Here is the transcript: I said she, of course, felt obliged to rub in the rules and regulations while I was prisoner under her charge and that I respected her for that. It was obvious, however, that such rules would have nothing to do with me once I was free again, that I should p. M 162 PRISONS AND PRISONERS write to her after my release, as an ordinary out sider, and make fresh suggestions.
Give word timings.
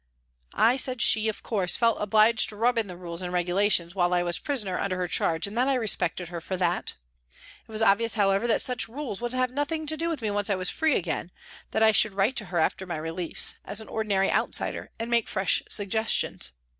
I 0.55 0.77
said 0.77 0.99
she, 0.99 1.27
of 1.29 1.43
course, 1.43 1.75
felt 1.75 1.99
obliged 2.01 2.49
to 2.49 2.55
rub 2.55 2.79
in 2.79 2.87
the 2.87 2.97
rules 2.97 3.21
and 3.21 3.31
regulations 3.31 3.93
while 3.93 4.15
I 4.15 4.23
was 4.23 4.39
prisoner 4.39 4.79
under 4.79 4.97
her 4.97 5.07
charge 5.07 5.45
and 5.45 5.55
that 5.55 5.67
I 5.67 5.75
respected 5.75 6.29
her 6.29 6.41
for 6.41 6.57
that. 6.57 6.95
It 7.67 7.71
was 7.71 7.83
obvious, 7.83 8.15
however, 8.15 8.47
that 8.47 8.61
such 8.63 8.87
rules 8.87 9.21
would 9.21 9.31
have 9.33 9.51
nothing 9.51 9.85
to 9.85 9.95
do 9.97 10.09
with 10.09 10.23
me 10.23 10.31
once 10.31 10.49
I 10.49 10.55
was 10.55 10.71
free 10.71 10.95
again, 10.95 11.29
that 11.69 11.83
I 11.83 11.91
should 11.91 12.13
p. 12.13 12.13
M 12.13 12.15
162 12.15 12.15
PRISONS 12.17 12.17
AND 12.17 12.17
PRISONERS 12.17 12.17
write 12.17 12.35
to 12.37 12.45
her 12.45 12.57
after 12.57 12.87
my 12.87 12.97
release, 12.97 13.53
as 13.63 13.79
an 13.79 13.87
ordinary 13.89 14.31
out 14.31 14.55
sider, 14.55 14.89
and 14.99 15.11
make 15.11 15.29
fresh 15.29 15.61
suggestions. 15.69 16.51